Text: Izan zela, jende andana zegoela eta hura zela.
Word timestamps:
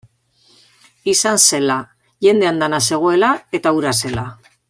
Izan 1.13 1.37
zela, 1.57 1.75
jende 2.29 2.49
andana 2.53 2.81
zegoela 2.91 3.31
eta 3.61 3.77
hura 3.77 3.97
zela. 4.07 4.27